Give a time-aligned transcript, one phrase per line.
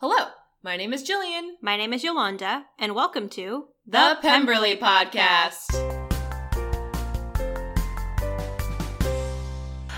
[0.00, 0.28] Hello,
[0.62, 1.52] my name is Jillian.
[1.60, 5.66] My name is Yolanda, and welcome to The Pemberley Podcast.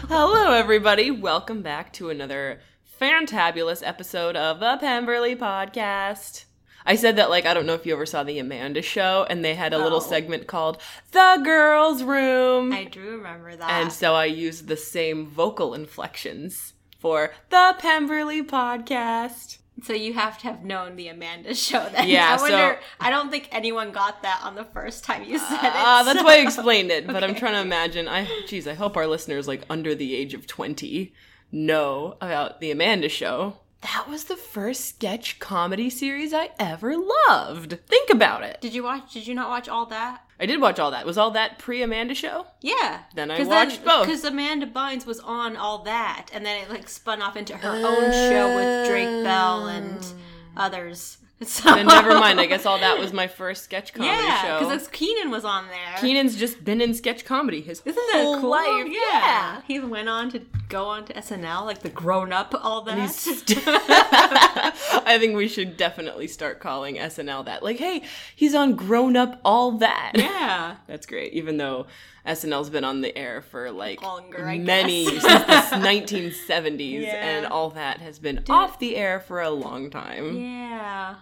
[0.08, 1.10] Hello, everybody.
[1.10, 2.60] Welcome back to another
[3.00, 6.44] fantabulous episode of the Pemberley Podcast.
[6.84, 9.44] I said that like I don't know if you ever saw the Amanda show, and
[9.44, 10.08] they had a little Oh.
[10.08, 10.78] segment called
[11.12, 13.70] "The Girls' Room," I do remember that.
[13.70, 19.58] and so I used the same vocal inflections for the Pemberley Podcast.
[19.82, 22.08] So you have to have known the Amanda show then.
[22.08, 25.38] Yeah, I wonder so- I don't think anyone got that on the first time you
[25.38, 25.72] said it.
[25.74, 27.06] Ah, that's so- why I explained it.
[27.06, 28.08] But I'm trying to imagine.
[28.08, 31.12] I, geez, I hope our listeners like under the age of 20
[31.50, 33.58] know about the Amanda Show.
[33.82, 36.94] That was the first sketch comedy series I ever
[37.28, 37.78] loved.
[37.88, 38.60] Think about it.
[38.60, 40.24] Did you watch did you not watch all that?
[40.42, 41.06] I did watch all that.
[41.06, 42.46] Was all that pre Amanda Show?
[42.60, 43.02] Yeah.
[43.14, 44.06] Then I watched both.
[44.06, 47.70] Because Amanda Bynes was on all that, and then it like spun off into her
[47.70, 50.14] own show with Drake Bell and oh.
[50.56, 51.18] others.
[51.44, 52.38] So Then never mind.
[52.38, 54.58] I guess all that was my first sketch comedy yeah, show.
[54.60, 55.98] because Kenan was on there.
[55.98, 58.50] Kenan's just been in sketch comedy his Isn't that whole cool?
[58.50, 58.86] life.
[58.88, 59.60] Yeah.
[59.66, 63.10] He went on to go on to SNL, like the grown up, all that.
[63.10, 67.62] St- I think we should definitely start calling SNL that.
[67.62, 68.02] Like, hey,
[68.34, 70.12] he's on Grown Up All That.
[70.14, 70.76] yeah.
[70.86, 71.32] That's great.
[71.34, 71.86] Even though
[72.26, 75.28] SNL's been on the air for like Longer, many since the
[75.76, 77.08] 1970s, Yeah.
[77.14, 80.36] and all that has been off the air for a long time.
[80.38, 81.16] Yeah.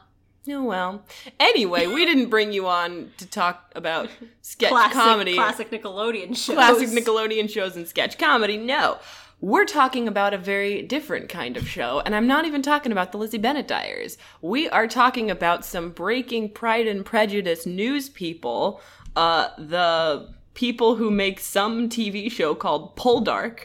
[0.49, 1.03] Oh well.
[1.39, 4.09] Anyway, we didn't bring you on to talk about
[4.41, 6.55] sketch Classic, comedy, classic Nickelodeon shows.
[6.57, 8.57] classic Nickelodeon shows and sketch comedy.
[8.57, 8.99] No.
[9.43, 13.11] We're talking about a very different kind of show, and I'm not even talking about
[13.11, 14.19] the Lizzie Bennet Diaries.
[14.43, 18.83] We are talking about some breaking Pride and Prejudice news people,
[19.17, 23.61] uh, the people who make some TV show called Poldark.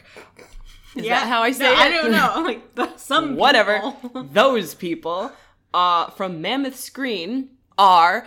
[0.94, 1.78] Is that how I say no, it?
[1.78, 2.42] I don't know.
[2.42, 3.94] Like the, some Whatever.
[4.14, 5.30] Those people
[5.74, 8.26] uh, from Mammoth Screen are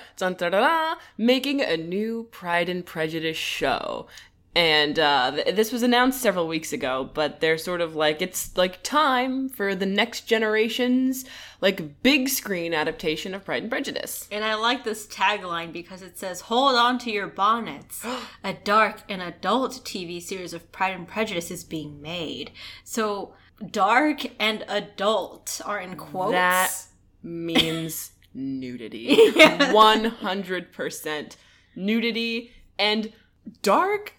[1.18, 4.06] making a new Pride and Prejudice show.
[4.56, 8.58] And uh, th- this was announced several weeks ago, but they're sort of like, it's
[8.58, 11.24] like time for the next generation's
[11.62, 14.28] like big screen adaptation of Pride and Prejudice.
[14.32, 18.04] And I like this tagline because it says, Hold on to your bonnets.
[18.44, 22.52] A dark and adult TV series of Pride and Prejudice is being made.
[22.84, 23.36] So,
[23.72, 26.32] dark and adult are in quotes.
[26.32, 26.74] That
[27.22, 29.16] means nudity.
[29.16, 31.36] 100%
[31.76, 33.14] nudity and
[33.62, 34.14] dark.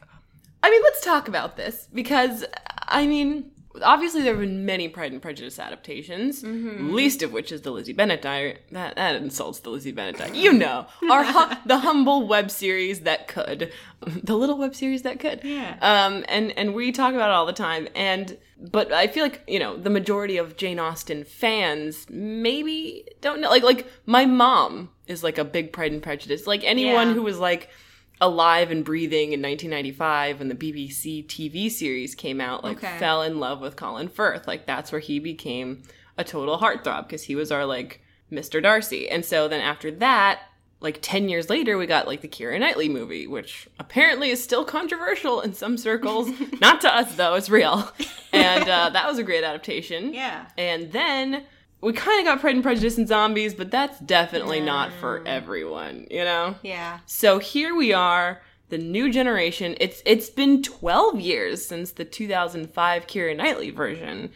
[0.62, 2.44] I mean, let's talk about this because,
[2.88, 3.50] I mean,
[3.82, 7.92] obviously there have been many Pride and Prejudice adaptations, least of which is the Lizzie
[7.94, 8.58] Bennet diary.
[8.72, 10.38] That, that insults the Lizzie Bennet diary.
[10.38, 13.72] You know, our hu- the humble web series that could.
[14.02, 15.40] The little web series that could.
[15.44, 15.76] Yeah.
[15.80, 17.88] Um, and, and we talk about it all the time.
[17.94, 23.40] And, but I feel like, you know, the majority of Jane Austen fans maybe don't
[23.40, 23.48] know.
[23.48, 26.46] Like, like my mom is like a big Pride and Prejudice.
[26.46, 27.14] Like anyone Yeah.
[27.14, 27.70] who was like
[28.20, 32.98] alive and breathing in 1995 when the BBC TV series came out, like Okay.
[32.98, 34.46] fell in love with Colin Firth.
[34.46, 35.82] Like that's where he became
[36.18, 38.62] a total heartthrob because he was our like Mr.
[38.62, 39.08] Darcy.
[39.08, 40.40] And so then after that,
[40.82, 44.64] like 10 years later, we got like the Keira Knightley movie, which apparently is still
[44.64, 46.30] controversial in some circles.
[46.60, 47.90] Not to us though, it's real.
[48.32, 50.14] And uh, that was a great adaptation.
[50.14, 50.46] Yeah.
[50.56, 51.44] And then
[51.80, 56.06] we kind of got Pride and Prejudice and Zombies, but that's definitely not for everyone,
[56.10, 56.54] you know?
[56.62, 57.00] Yeah.
[57.06, 59.76] So here we are, the new generation.
[59.80, 64.30] It's it's been 12 years since the 2005 Keira Knightley version.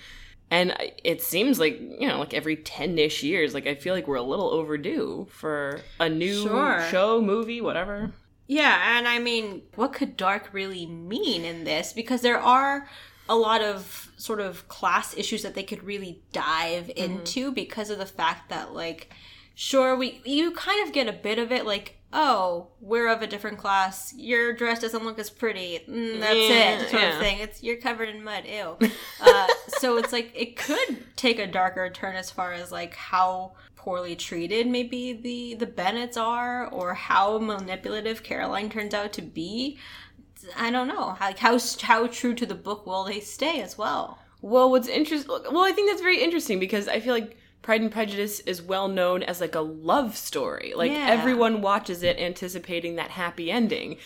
[0.50, 4.16] And it seems like, you know, like every 10-ish years, like I feel like we're
[4.16, 6.86] a little overdue for a new Sure.
[6.90, 8.12] show, movie, whatever.
[8.46, 11.92] Yeah, and I mean, what could dark really mean in this?
[11.92, 12.86] Because there are
[13.28, 17.98] a lot of sort of class issues that they could really dive into because of
[17.98, 19.10] the fact that like
[19.54, 23.26] sure we you kind of get a bit of it like oh we're of a
[23.26, 24.14] different class.
[24.16, 25.80] Your dress doesn't look as pretty.
[25.88, 27.12] Mm, that's Yeah, it sort yeah.
[27.14, 27.38] of thing.
[27.40, 28.44] It's you're covered in mud.
[28.46, 28.78] Ew.
[29.20, 33.52] Uh, so it's like it could take a darker turn as far as like how
[33.74, 39.78] poorly treated maybe the the Bennets are or how manipulative Caroline turns out to be
[40.56, 44.18] I don't know like how how true to the book will they stay as well
[44.42, 45.30] Well, what's interesting?
[45.50, 48.88] Well, I think that's very interesting because I feel like Pride and Prejudice is well
[48.88, 50.74] known as like a love story.
[50.76, 51.06] Like Yeah.
[51.08, 53.96] everyone watches it anticipating that happy ending.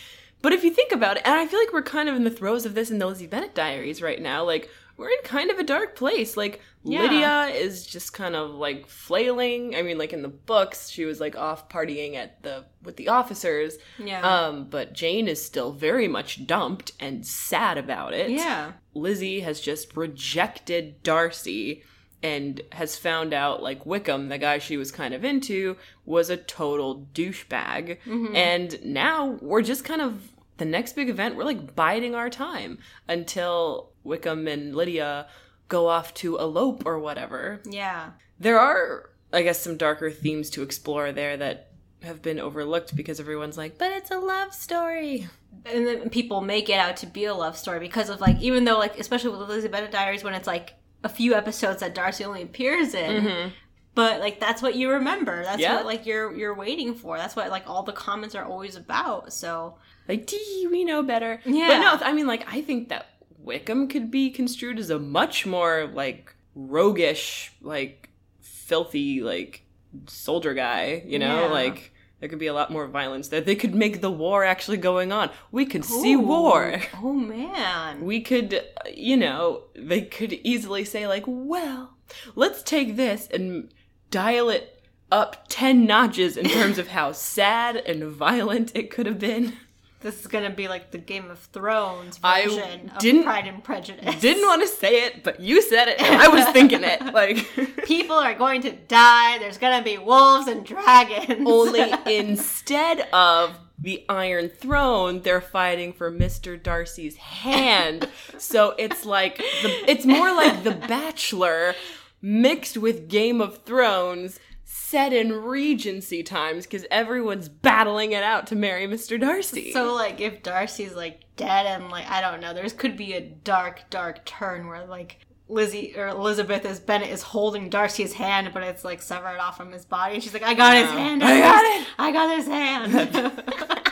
[0.41, 2.29] But if you think about it, and I feel like we're kind of in the
[2.39, 4.69] throes of this in the Lizzie Bennet diaries right now, like
[4.99, 6.35] we're in kind of a dark place.
[6.37, 7.01] Like Yeah.
[7.01, 9.75] Lydia is just kind of like flailing.
[9.75, 13.07] I mean, like in the books, she was like off partying at the with the
[13.07, 13.77] officers.
[13.97, 14.21] Yeah.
[14.21, 18.29] Um, but Jane is still very much dumped and sad about it.
[18.29, 21.83] yeah Lizzie has just rejected Darcy
[22.21, 26.35] and has found out like Wickham, the guy she was kind of into, was a
[26.35, 27.97] total douchebag.
[28.35, 32.79] And now we're just kind of the next big event, we're like biding our time
[33.07, 35.27] until Wickham and Lydia
[35.69, 37.61] go off to elope or whatever.
[37.69, 38.11] Yeah.
[38.39, 41.71] There are, I guess, some darker themes to explore there that
[42.03, 45.27] have been overlooked because everyone's like, but it's a love story.
[45.65, 48.63] and then people make it out to be a love story because of like even
[48.63, 52.41] though like especially with Elizabeth Diaries when it's like a few episodes that Darcy only
[52.43, 53.23] appears in.
[53.23, 53.49] Mm-hmm.
[53.95, 55.43] But like that's what you remember.
[55.43, 55.75] That's Yeah.
[55.75, 57.17] what like you're you're waiting for.
[57.17, 59.33] That's what like all the comments are always about.
[59.33, 59.75] So
[60.07, 60.31] Like,
[60.71, 61.41] we know better.
[61.45, 61.67] Yeah.
[61.67, 63.07] But no, I mean, like, I think that
[63.43, 68.09] Wickham could be construed as a much more, like, roguish, like,
[68.41, 69.63] filthy, like,
[70.07, 71.45] soldier guy, you know?
[71.45, 71.51] Yeah.
[71.51, 73.41] Like, there could be a lot more violence there.
[73.41, 75.29] They could make the war actually going on.
[75.51, 76.81] We could see war.
[77.01, 78.01] Oh man.
[78.03, 81.95] We could, uh, you know, they could easily say, like, well,
[82.35, 83.73] let's take this and
[84.11, 89.19] dial it up 10 notches in terms of how sad and violent it could have
[89.19, 89.53] been.
[90.01, 94.19] This is gonna be like the Game of Thrones version of didn't- Pride and Prejudice.
[94.21, 97.01] Didn't want to say it, but you said it, and I was thinking it.
[97.13, 97.45] Like,
[97.85, 99.39] People are going to die.
[99.39, 101.43] There's gonna be wolves and dragons.
[101.45, 106.61] only instead of the Iron Throne, they're fighting for Mr.
[106.61, 108.07] Darcy's hand.
[108.37, 111.75] So it's like the, it's more like The Bachelor
[112.21, 114.39] mixed with Game of Thrones.
[114.71, 119.19] Set in Regency times because everyone's battling it out to marry Mr.
[119.19, 119.71] Darcy.
[119.71, 123.21] So like if Darcy's like dead and like I don't know, there's could be a
[123.21, 128.61] dark, dark turn where like Lizzie or Elizabeth is Bennet is holding Darcy's hand, but
[128.61, 131.39] it's like severed off from his body, and she's like, "I got his hand, I
[131.39, 133.43] got it." I got his hand."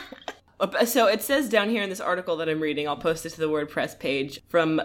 [0.86, 3.40] So it says down here in this article that I'm reading, I'll post it to
[3.40, 4.80] the WordPress page from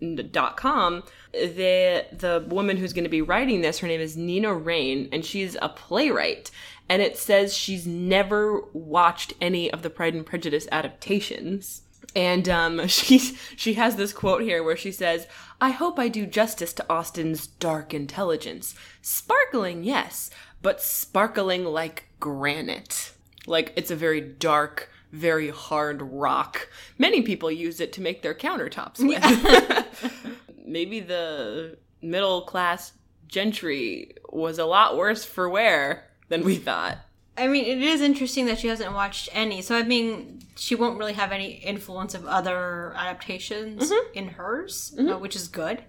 [0.00, 1.02] BBC.com.
[1.32, 5.24] The the woman who's going to be writing this, her name is Nina Raine, and
[5.24, 6.50] she's a playwright.
[6.88, 11.82] And it says she's never watched any of the Pride and Prejudice adaptations.
[12.14, 15.26] And um, she's she has this quote here where she says,
[15.60, 18.74] "I hope I do justice to Austen's dark intelligence.
[19.02, 20.30] Sparkling, yes,
[20.62, 23.12] but sparkling like granite.
[23.46, 26.68] Like it's a very dark, very hard rock.
[26.98, 30.26] Many people use it to make their countertops with.
[30.66, 32.92] Maybe the middle class
[33.26, 36.98] gentry was a lot worse for wear than we thought.
[37.38, 39.60] I mean, it is interesting that she hasn't watched any.
[39.62, 45.18] So I mean, she won't really have any influence of other adaptations in hers, uh,
[45.18, 45.82] which is good.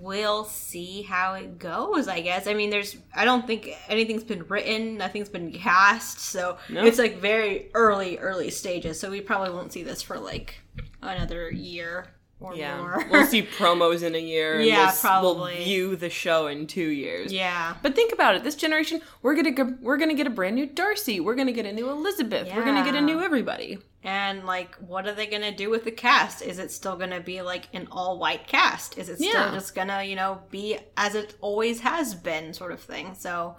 [0.00, 2.46] We'll see how it goes, I guess.
[2.46, 6.84] I mean, there's I don't think anything's been written, nothing's been cast, so No.
[6.84, 8.98] it's like very early early stages.
[8.98, 10.54] So we probably won't see this for like
[11.02, 12.06] another year
[12.44, 13.04] or Yeah, more.
[13.10, 14.56] we'll see promos in a year.
[14.58, 17.32] And Yeah, we'll, s- We'll view the show in two years.
[17.32, 17.74] yeah.
[17.82, 18.42] But think about it.
[18.44, 21.20] This generation, we're gonna go, we're gonna get a brand new Darcy.
[21.20, 22.48] We're gonna get a new Elizabeth.
[22.54, 23.78] We're gonna get a new everybody.
[24.06, 26.42] And like, what are they gonna do with the cast?
[26.42, 28.98] Is it still gonna be like an all white cast?
[28.98, 29.52] Is it still Yeah.
[29.52, 33.14] just gonna, you know, be as it always has been, sort of thing?
[33.14, 33.56] So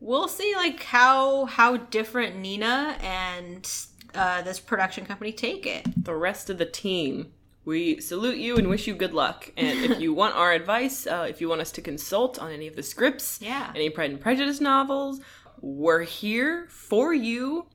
[0.00, 3.68] we'll see like how how different Nina and
[4.14, 5.84] uh, this production company take it.
[6.04, 7.32] The rest of the team,
[7.64, 9.50] we salute you and wish you good luck.
[9.56, 12.66] And if you want our advice, uh, if you want us to consult on any
[12.66, 13.72] of the scripts, Yeah.
[13.74, 15.20] any Pride and Prejudice novels,
[15.60, 17.66] we're here for you.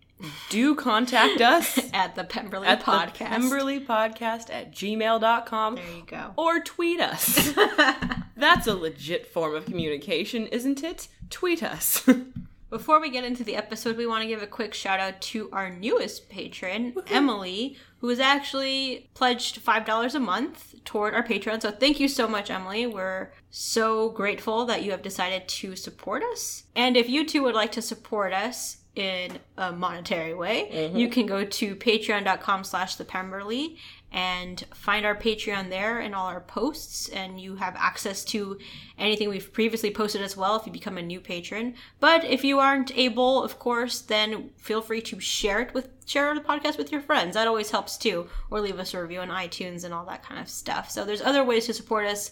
[0.49, 3.13] Do contact us At the Pemberley at podcast.
[3.19, 5.75] the Pemberley Podcast at gmail.com.
[5.75, 6.33] there you go.
[6.35, 7.53] or tweet us.
[8.35, 11.07] That's a legit form of communication, isn't it?
[11.29, 12.03] Tweet us.
[12.69, 15.49] Before we get into the episode, we want to give a quick shout out to
[15.53, 21.61] our newest patron, Emily, who has actually pledged $5 a month toward our Patreon.
[21.61, 22.85] So thank you so much, Emily.
[22.85, 26.63] We're so grateful that you have decided to support us.
[26.75, 31.13] And if you too would like to support us in a monetary way, you mm-hmm.
[31.13, 33.77] can go to patreon.com slash the Pemberley
[34.11, 38.57] and find our Patreon there and all our posts, and you have access to
[38.97, 41.75] anything we've previously posted as well if you become a new patron.
[41.99, 46.33] But if you aren't able, of course, then feel free to share it with share
[46.33, 47.33] the podcast with your friends.
[47.33, 50.39] That always helps too, or leave us a review on iTunes and all that kind
[50.39, 50.89] of stuff.
[50.89, 52.31] So there's other ways to support us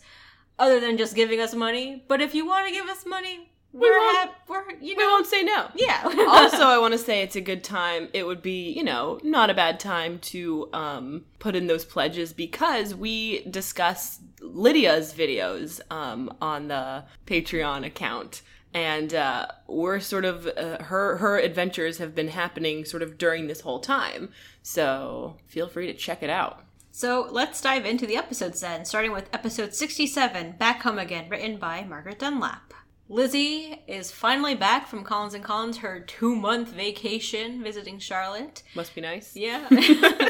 [0.58, 2.06] other than just giving us money.
[2.08, 5.26] But if you want to give us money, we're won't- hap- we're you we won't
[5.28, 5.68] say no.
[5.76, 6.02] yeah.
[6.30, 8.10] also, I want to say it's a good time.
[8.14, 12.32] It would be, you know, not a bad time to um, put in those pledges
[12.34, 18.42] because we discuss Lydia's videos um, on the Patreon account.
[18.74, 23.48] And uh, we're sort of uh, her her adventures have been happening sort of during
[23.48, 24.30] this whole time.
[24.64, 26.62] So feel free to check it out.
[26.92, 31.58] So let's dive into the episodes then, starting with episode 67, Back Home Again, written
[31.58, 32.74] by Margaret Dunlap.
[33.08, 38.64] Lizzie is finally back from Collins and Collins, her two month vacation visiting Charlotte.
[38.76, 39.36] Must be nice.
[39.36, 39.68] Yeah.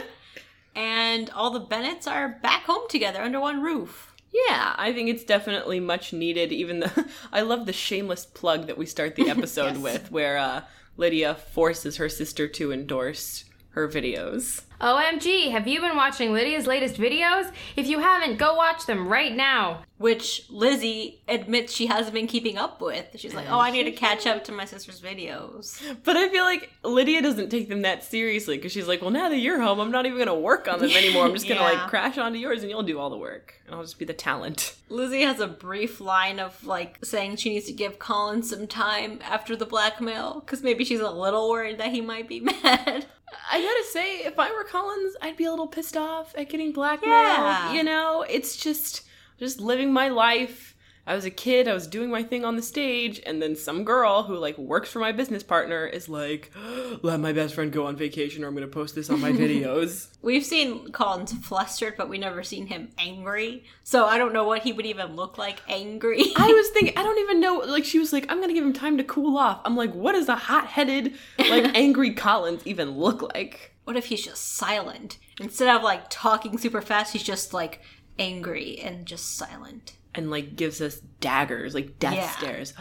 [0.75, 4.13] and all the Bennets are back home together under one roof.
[4.49, 6.51] Yeah, I think it's definitely much needed.
[6.51, 9.81] Even the, I love the shameless plug that we start the episode Yes.
[9.83, 10.61] with, where uh,
[10.97, 14.63] Lydia forces her sister to endorse her videos.
[14.81, 17.49] OMG, have you been watching Lydia's latest videos?
[17.77, 19.83] If you haven't, go watch them right now.
[19.97, 23.05] Which Lizzie admits she hasn't been keeping up with.
[23.15, 25.81] She's like, oh, I need to catch up to my sister's videos.
[26.03, 29.29] But I feel like Lydia doesn't take them that seriously because she's like, well, now
[29.29, 31.23] that you're home, I'm not even going to work on them anymore.
[31.25, 31.79] I'm just going to Yeah.
[31.81, 33.53] like crash onto yours and you'll do all the work.
[33.67, 34.75] And I'll just be the talent.
[34.89, 39.19] Lizzie has a brief line of like saying she needs to give Colin some time
[39.23, 43.05] after the blackmail because maybe she's a little worried that he might be mad.
[43.51, 46.71] I gotta say, if I were Collins, I'd be a little pissed off at getting
[46.71, 47.11] blackmailed.
[47.11, 47.73] Yeah.
[47.73, 49.03] You know, it's just
[49.39, 50.74] just living my life.
[51.07, 53.83] I was a kid, I was doing my thing on the stage, and then some
[53.83, 56.51] girl who like works for my business partner is like,
[57.01, 60.07] "Let my best friend go on vacation, or I'm gonna post this on my videos."
[60.21, 63.65] We've seen Collins flustered, but we've never seen him angry.
[63.83, 66.23] So I don't know what he would even look like angry.
[66.35, 67.57] I was thinking, I don't even know.
[67.59, 70.13] Like she was like, "I'm gonna give him time to cool off." I'm like, what
[70.13, 73.71] does a hot-headed, like angry Collins even look like?
[73.85, 75.17] what if he's just silent?
[75.39, 77.81] Instead of like talking super fast, he's just like
[78.19, 79.93] angry and just silent.
[80.15, 82.29] And like gives us daggers, like death Yeah.
[82.31, 82.73] stares.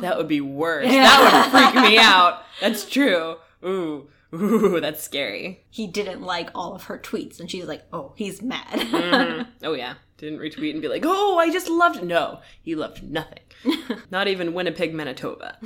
[0.00, 0.86] that would be worse.
[0.86, 1.02] Yeah.
[1.04, 2.42] That would freak me out.
[2.60, 3.36] That's true.
[3.64, 5.64] Ooh, ooh, that's scary.
[5.70, 8.66] He didn't like all of her tweets, and she's like, oh, he's mad.
[8.66, 9.46] Mhm.
[9.62, 12.02] oh yeah, didn't retweet and be like, oh, I just loved.
[12.02, 13.38] No, he loved nothing.
[14.10, 15.58] Not even Winnipeg, Manitoba.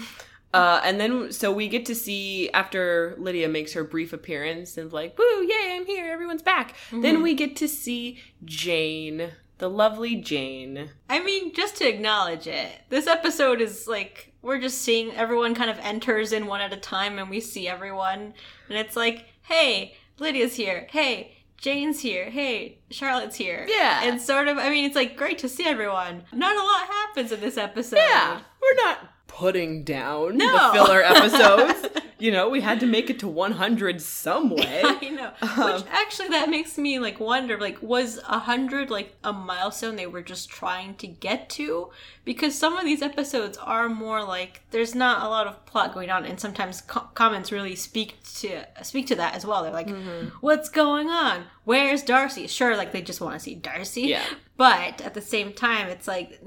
[0.55, 4.91] Uh, and then, so we get to see after Lydia makes her brief appearance and
[4.93, 6.75] like, woo, yay, I'm here, everyone's back.
[6.93, 10.91] Then we get to see Jane, the lovely Jane.
[11.09, 15.71] I mean, just to acknowledge it, this episode is like we're just seeing everyone kind
[15.71, 18.35] of enters in one at a time, and we see everyone,
[18.69, 20.87] and it's like, hey, Lydia's here.
[20.91, 22.31] Hey, Jane's here.
[22.31, 23.67] Hey, Charlotte's here.
[23.69, 24.03] Yeah.
[24.05, 24.59] and sort of.
[24.59, 26.25] I mean, it's like great to see everyone.
[26.33, 27.97] Not a lot happens in this episode.
[27.97, 28.99] Yeah, we're not
[29.37, 30.53] putting down No.
[30.53, 31.89] the filler episodes.
[32.19, 34.83] you know, we had to make it to 100 some way.
[34.85, 35.33] I know.
[35.43, 39.97] Um, Which actually that makes me like wonder like was a hundred like a milestone
[39.97, 41.91] they were just trying to get to?
[42.25, 46.11] Because some of these episodes are more like there's not a lot of plot going
[46.11, 49.63] on, and sometimes co- comments really speak to speak to that as well.
[49.63, 50.29] They're like, Mm-hmm.
[50.41, 51.45] "What's going on?
[51.65, 54.03] Where's Darcy?" Sure, like they just want to see Darcy.
[54.03, 54.25] Yeah.
[54.57, 56.41] But at the same time, it's like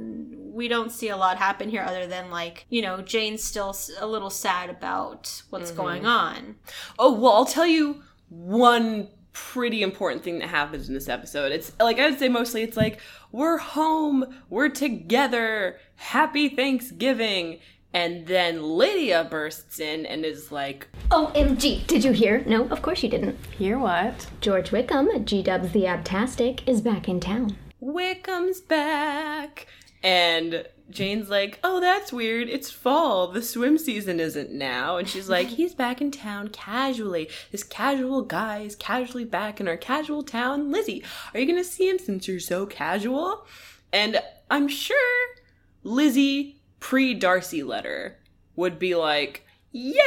[0.49, 4.07] we don't see a lot happen here other than like you know Jane's still a
[4.07, 5.81] little sad about what's Mm-hmm.
[5.81, 6.55] going on.
[6.97, 11.51] Oh, well, I'll tell you one pretty important thing that happens in this episode.
[11.51, 12.99] It's like I would say mostly it's like
[13.31, 17.59] we're home, we're together, happy Thanksgiving.
[17.91, 22.43] And then Lydia bursts in and is like, OMG, did you hear?
[22.45, 23.35] No, of course you didn't.
[23.57, 24.27] Hear what?
[24.41, 27.57] George Wickham, G Dubs the Abtastic, is back in town.
[27.81, 29.65] Wickham's back.
[30.01, 32.49] And Jane's like, oh, that's weird.
[32.49, 33.27] It's fall.
[33.27, 34.97] The swim season isn't now.
[34.97, 37.29] And she's like, he's back in town casually.
[37.51, 40.71] This casual guy is casually back in our casual town.
[40.71, 41.03] Lizzie,
[41.33, 43.45] are you going to see him since you're so casual?
[43.93, 45.35] And I'm sure
[45.83, 48.17] Lizzie, pre Darcy letter,
[48.55, 50.01] would be like, yay,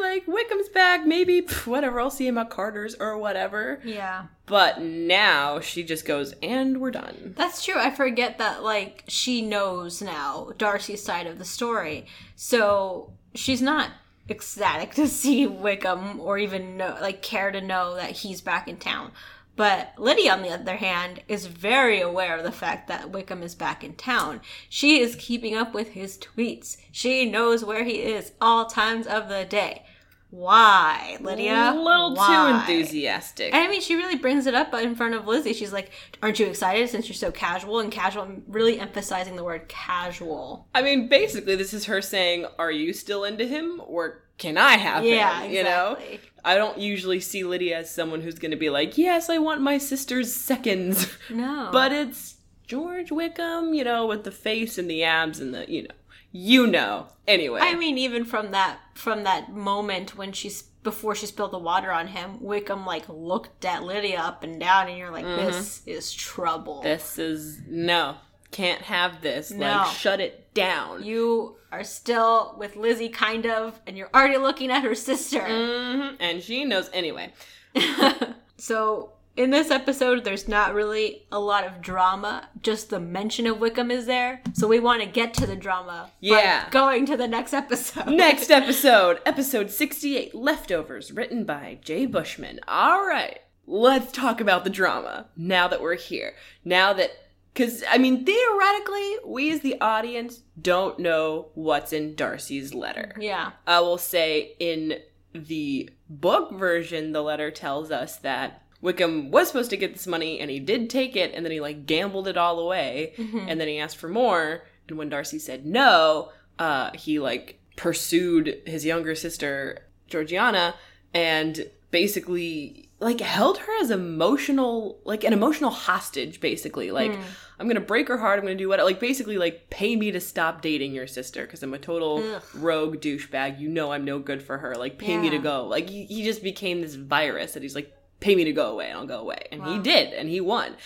[0.00, 1.06] like Wickham's back.
[1.06, 2.00] Maybe, pff, whatever.
[2.00, 3.80] I'll see him at Carter's or whatever.
[3.84, 4.26] Yeah.
[4.46, 7.34] But now she just goes, and we're done.
[7.36, 7.78] That's true.
[7.78, 12.06] I forget that like she knows now Darcy's side of the story.
[12.36, 13.90] So she's not
[14.28, 18.76] ecstatic to see Wickham or even know like care to know that he's back in
[18.76, 19.12] town.
[19.58, 23.56] But Lydia, on the other hand, is very aware of the fact that Wickham is
[23.56, 24.40] back in town.
[24.68, 26.76] She is keeping up with his tweets.
[26.92, 29.82] She knows where he is all times of the day.
[30.30, 31.72] Why, Lydia?
[31.72, 32.26] A little Why?
[32.28, 33.52] too enthusiastic.
[33.52, 35.54] And I mean, she really brings it up in front of Lizzie.
[35.54, 35.90] She's like,
[36.22, 40.68] "Aren't you excited since you're so casual?" And casual, really emphasizing the word casual.
[40.74, 44.76] I mean, basically, this is her saying, "Are you still into him, or can I
[44.76, 46.20] have Yeah, him?" You know, exactly.
[46.48, 49.60] I don't usually see Lydia as someone who's going to be like, "Yes, I want
[49.60, 52.36] my sister's seconds," No, but it's
[52.66, 55.94] George Wickham, you know, with the face and the abs and the, you know,
[56.32, 57.08] you know.
[57.26, 61.58] Anyway, I mean, even from that from that moment when she's before she spilled the
[61.58, 65.44] water on him, Wickham like looked at Lydia up and down, and you're like, mm-hmm.
[65.44, 68.16] "This is trouble." this is no,
[68.50, 69.50] can't have this.
[69.50, 69.66] No.
[69.78, 71.04] Like, shut it down.
[71.04, 75.40] you are still with Lizzie, kind of, and you're already looking at her sister.
[75.44, 77.32] hmm And she knows anyway.
[78.56, 82.48] so in this episode, there's not really a lot of drama.
[82.62, 84.42] Just the mention of Wickham is there.
[84.54, 86.10] So we want to get to the drama.
[86.20, 86.68] Yeah.
[86.70, 88.08] going to the next episode.
[88.08, 92.58] Next episode, episode 68, Leftovers, written by Jay Bushman.
[92.66, 96.34] All right, let's talk about the drama now that we're here.
[96.64, 97.10] Now that,
[97.58, 103.16] because, I mean, theoretically, we as the audience don't know what's in Darcy's letter.
[103.18, 103.50] Yeah.
[103.66, 105.00] I will say in
[105.32, 110.38] the book version, the letter tells us that Wickham was supposed to get this money
[110.38, 113.66] and he did take it and then he like gambled it all away and then
[113.66, 114.62] he asked for more.
[114.88, 120.76] And when Darcy said no, uh, he like pursued his younger sister, Georgiana,
[121.12, 126.92] and basically like held her as emotional, like an emotional hostage, basically.
[126.92, 127.18] Like,
[127.60, 130.20] I'm gonna break her heart, I'm gonna do what, like, basically, like, pay me to
[130.20, 132.42] stop dating your sister because I'm a total Ugh.
[132.54, 133.58] rogue douchebag.
[133.58, 134.74] You know I'm no good for her.
[134.76, 135.66] Like, pay me to go.
[135.66, 138.88] Like, he, he just became this virus that he's like, pay me to go away
[138.88, 139.48] and I'll go away.
[139.52, 140.76] And he did, and he won.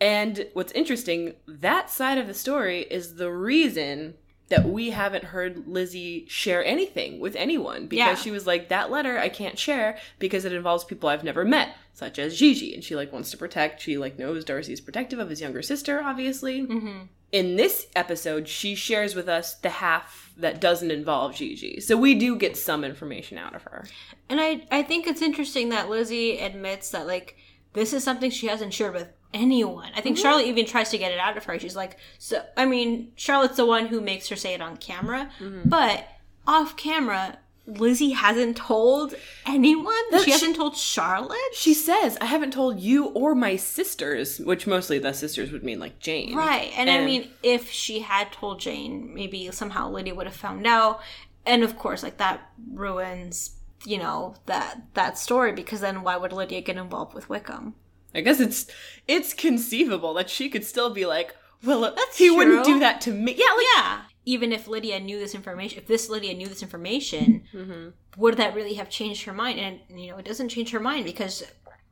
[0.00, 4.14] And what's interesting, that side of the story is the reason
[4.48, 8.14] that we haven't heard Lizzie share anything with anyone because Yeah.
[8.16, 11.74] she was like, that letter I can't share because it involves people I've never met,
[11.92, 12.74] such as Gigi.
[12.74, 16.02] And she like wants to protect, she like knows Darcy's protective of his younger sister,
[16.02, 16.66] obviously.
[16.66, 17.04] Mm-hmm.
[17.32, 21.80] In this episode, she shares with us the half that doesn't involve Gigi.
[21.80, 23.86] So we do get some information out of her.
[24.28, 27.36] And I I think it's interesting that Lizzie admits that like
[27.72, 29.90] this is something she hasn't shared with anyone.
[29.96, 31.58] I think Charlotte even tries to get it out of her.
[31.58, 35.30] She's like, so I mean, Charlotte's the one who makes her say it on camera,
[35.64, 36.06] but
[36.46, 39.14] off camera, Lizzie hasn't told
[39.46, 39.94] anyone.
[40.10, 41.38] That- she hasn't told Charlotte.
[41.54, 45.78] She says, I haven't told you or my sisters, which mostly the sisters would mean
[45.78, 46.34] like Jane.
[46.34, 46.72] Right.
[46.76, 51.00] And, I mean, if she had told Jane, maybe somehow Lydia would have found out.
[51.46, 56.32] And of course, like that ruins, you know, that that story because then why would
[56.32, 57.74] Lydia get involved with Wickham?
[58.14, 58.66] I guess it's
[59.08, 63.12] it's conceivable that she could still be like, well, That's he wouldn't do that to
[63.12, 63.34] me.
[63.36, 64.02] Yeah, like yeah.
[64.24, 67.88] Even if Lydia knew this information, if this Lydia knew this information, Mm-hmm.
[68.20, 69.58] would that really have changed her mind?
[69.58, 71.42] And you know, it doesn't change her mind because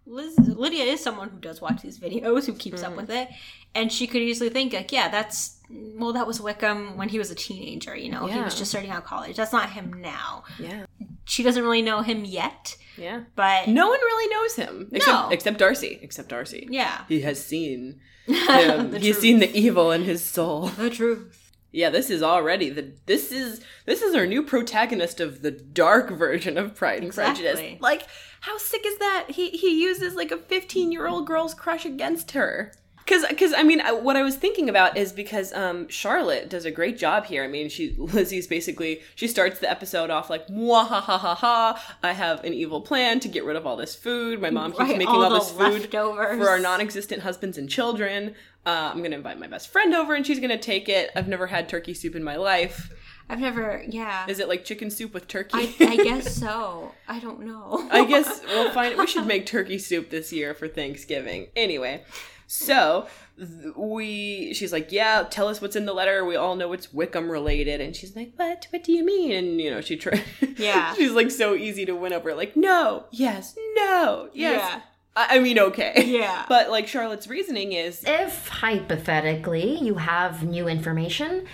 [0.07, 2.93] Liz, Lydia is someone who does watch these videos, who keeps Mm-hmm.
[2.93, 3.29] up with it,
[3.75, 7.31] and she could easily think like, yeah, that's well, that was Wickham when he was
[7.31, 7.95] a teenager.
[7.97, 9.37] You know, he was just starting out college.
[9.37, 10.43] That's not him now.
[10.59, 10.87] yeah,
[11.27, 13.21] She doesn't really know him yet, yeah.
[13.37, 15.29] but No one really knows him except No.
[15.31, 15.99] except Darcy.
[16.03, 16.67] Except Darcy.
[16.71, 18.93] yeah, He has seen him.
[18.95, 19.19] He's truth.
[19.21, 20.67] seen the evil in his soul.
[20.69, 21.40] the truth.
[21.73, 26.11] Yeah, this is already the this is this is our new protagonist of the dark
[26.11, 27.61] version of Pride and Prejudice.
[27.81, 28.07] Like,
[28.41, 29.27] how sick is that?
[29.31, 32.73] He he uses like a 15-year-old girl's crush against her.
[33.07, 36.65] Cuz cuz I mean, I, what I was thinking about is because um Charlotte does
[36.65, 37.43] a great job here.
[37.43, 41.35] I mean, she Lizzie's basically she starts the episode off like, "Mwah ha ha ha
[41.35, 44.41] ha, I have an evil plan to get rid of all this food.
[44.41, 47.69] My mom keeps Right, making all all, this food leftovers." for our non-existent husbands and
[47.69, 48.35] children.
[48.67, 51.11] Uh, I'm gonna invite my best friend over, and she's gonna take it.
[51.17, 52.93] I've never had turkey soup in my life.
[53.31, 54.27] I've never, yeah.
[54.29, 55.51] Is it like chicken soup with turkey?
[55.55, 56.93] I, I guess so.
[57.09, 57.89] I don't know.
[57.91, 58.99] I guess we'll find.
[58.99, 61.47] We should make turkey soup this year for Thanksgiving.
[61.55, 62.03] Anyway,
[62.49, 63.07] so
[63.77, 64.53] we.
[64.53, 66.25] She's like, "Yeah, tell us what's in the letter.
[66.25, 68.67] We all know it's Wickham related." And she's like, "What?
[68.71, 70.23] What do you mean?" And you know, she try.
[70.59, 70.93] Yeah.
[70.97, 72.35] she's like so easy to win over.
[72.35, 74.61] Like, no, yes, no, yes.
[74.61, 74.81] Yeah.
[75.17, 76.05] I, I mean, okay.
[76.07, 76.45] Yeah.
[76.49, 81.47] But like Charlotte's reasoning is, If hypothetically you have new information,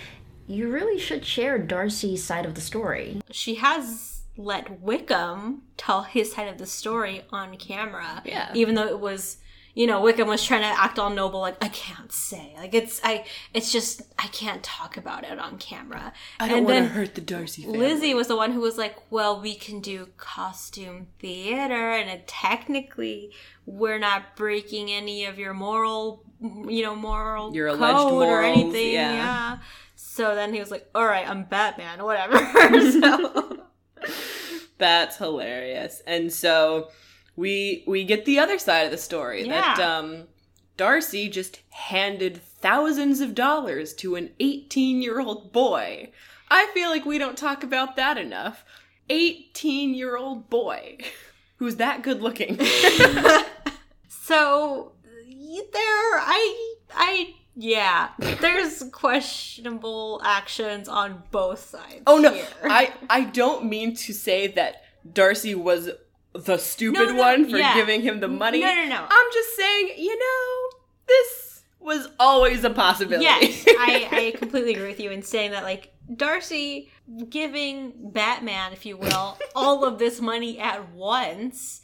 [0.47, 3.21] you really should share Darcy's side of the story.
[3.31, 8.21] she has let Wickham tell his side of the story on camera.
[8.25, 8.51] Yeah.
[8.53, 9.37] Even though it was,
[9.77, 12.99] you know, Wickham was trying to act all noble, like I can't say, like it's
[13.03, 16.13] I, it's just I can't talk about it on camera.
[16.39, 17.77] I don't and want to hurt the Darcy family.
[17.77, 22.27] Lizzie was the one who was like, "Well, we can do costume theater, and it,
[22.27, 23.33] technically,
[23.67, 28.93] we're not breaking any of your moral, you know, moral Your code alleged or anything."
[28.93, 29.13] yeah.
[29.13, 29.57] Yeah.
[29.95, 32.39] So then he was like, "All right, I'm Batman, whatever."
[32.91, 33.67] so
[34.79, 36.01] That's hilarious.
[36.07, 36.89] And so
[37.37, 40.27] we we get the other side of the story that um
[40.75, 46.11] Darcy just handed thousands of dollars to an 18-year-old boy.
[46.51, 48.63] I feel like we don't talk about that enough.
[49.09, 50.97] 18-year-old boy
[51.57, 52.59] who's that good looking.
[54.07, 54.91] so
[55.73, 57.33] there, I, I.
[57.59, 62.03] Yeah, there's questionable actions on both sides.
[62.05, 62.31] oh no.
[62.31, 62.45] here.
[62.63, 65.89] I I don't mean to say that Darcy was
[66.45, 67.73] the stupid No, no, one for yeah.
[67.73, 68.61] giving him the money.
[68.61, 69.05] No, no, no.
[69.09, 73.25] I'm just saying, you know, this was always a possibility.
[73.25, 76.89] Yes, I, I completely agree with you in saying that, like, Darcy
[77.29, 81.81] giving Batman, if you will, all of this money at once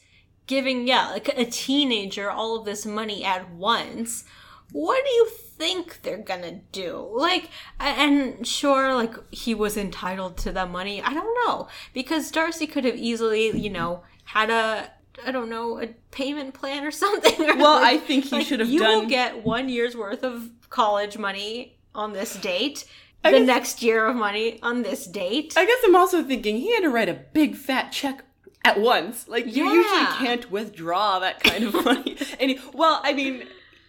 [0.48, 4.26] giving yeah like a teenager all of this money at once
[4.72, 10.52] what do you think they're gonna do like and sure like he was entitled to
[10.52, 14.90] the money i don't know because darcy could have easily you know had a
[15.26, 18.46] i don't know a payment plan or something or Well, like- I think he like,
[18.48, 22.86] should have you done- will get one year's worth of college money on this date
[23.24, 26.58] I the guess- next year of money on this date I guess I'm also thinking
[26.58, 28.24] he had to write a big fat check
[28.66, 29.28] at once.
[29.28, 32.16] Like you usually can't withdraw that kind of money.
[32.40, 33.44] and he- well, I mean,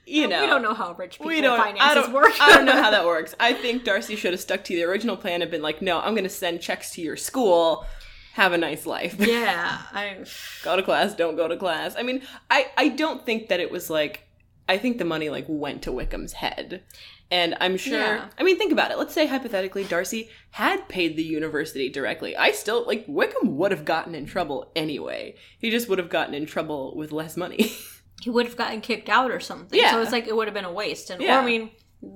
[0.05, 1.57] you know, we don't know how rich people we don't.
[1.59, 2.13] finances I don't.
[2.13, 3.37] work I don't know how that works.
[3.39, 6.13] I think Darcy should have stuck to the original plan and been like, "No, I'm
[6.15, 7.87] going to send checks to your school.
[8.35, 9.17] Have a nice life.
[9.19, 10.17] yeah i
[10.63, 11.15] go to class.
[11.15, 14.21] Don't go to class." I mean, I I don't think that it was like.
[14.69, 16.85] I think the money like went to Wickham's head.
[17.31, 18.29] And I'm sure Yeah.
[18.39, 18.99] I mean think about it.
[18.99, 22.35] Let's say hypothetically Darcy had paid the university directly.
[22.37, 25.35] I still like Wickham would have gotten in trouble anyway.
[25.59, 27.73] He just would have gotten in trouble with less money.
[28.23, 29.79] he would have gotten kicked out or something.
[29.79, 29.91] Yeah.
[29.93, 31.11] So it's like it would have been a waste.
[31.11, 31.39] And Yeah.
[31.39, 31.71] or I mean,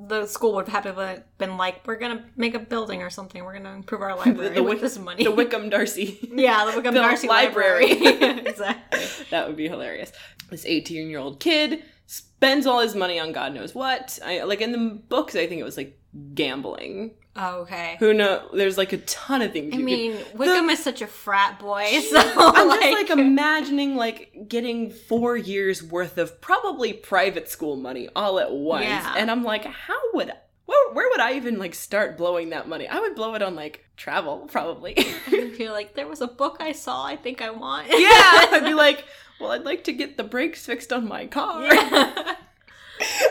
[0.07, 3.45] the school would have have been like, "We're gonna make a building or something.
[3.45, 6.19] We're gonna improve our library the with Wick- this money." the Wickham Darcy.
[6.35, 7.95] yeah, the Wickham Darcy library.
[7.95, 8.41] Library.
[8.47, 9.01] exactly.
[9.31, 10.13] that would be hilarious.
[10.51, 14.19] This 18 year old kid spends all his money on God knows what.
[14.25, 15.35] I like in the books.
[15.37, 15.99] I think it was like
[16.35, 17.13] gambling.
[17.37, 17.97] Oh, okay.
[18.01, 18.49] Who know?
[18.53, 19.73] There's like a ton of things.
[19.75, 24.47] I mean, could, Wickham is such a frat boy, so I'm just like imagining like
[24.49, 29.15] getting four years worth of probably private school money all at once, Yeah.
[29.17, 30.33] and I'm like, how would
[30.67, 32.89] where, where would I even like start blowing that money?
[32.89, 34.95] I would blow it on like travel probably.
[34.99, 37.05] I feel like there was a book I saw.
[37.07, 37.87] I think I want.
[37.89, 39.05] yeah, I'd be like,
[39.41, 41.63] well, I'd like to get the brakes fixed on my car.
[41.65, 42.35] Yeah.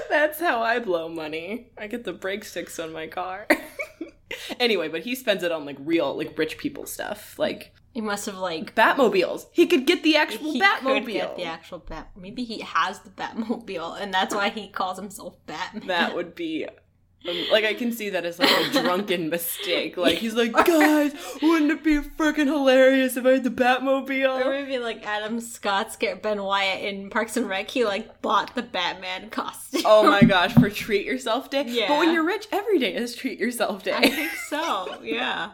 [0.10, 1.68] That's how I blow money.
[1.78, 3.46] I get the brakes fixed on my car.
[4.60, 8.26] anyway, but he spends it on like real, like rich people stuff, like he must
[8.28, 9.46] have like Batmobiles.
[9.52, 11.04] He could get the actual he Batmobile.
[11.04, 12.12] could get the actual Bat.
[12.16, 15.88] Maybe he has the Batmobile, and that's why he calls himself Batman.
[15.88, 16.68] that would be.
[17.28, 19.98] Um, like I can see that as like a drunken mistake.
[19.98, 24.46] Like he's like, guys, wouldn't it be freaking hilarious if I had the Batmobile?
[24.46, 27.70] Or maybe like Adam Scott scared Ben Wyatt in Parks and Rec.
[27.70, 29.82] He like bought the Batman costume.
[29.86, 31.66] Oh my gosh, for treat yourself day.
[31.68, 31.88] Yeah.
[31.90, 33.94] But when you're rich, every day is treat yourself Day.
[33.94, 34.98] I think so.
[35.04, 35.52] Yeah.